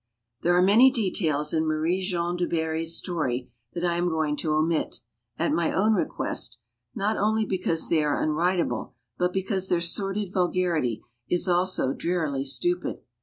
[0.41, 4.53] There are many details in Marie Jeanne du Barry's story that I am going to
[4.53, 5.01] omit
[5.37, 6.57] at my own request;
[6.95, 13.03] not only because they are unwriteable, but because their sordid vulgarity is also drearily stupid.